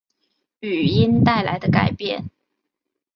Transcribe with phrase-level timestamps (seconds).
[0.61, 2.31] 语音带来的改变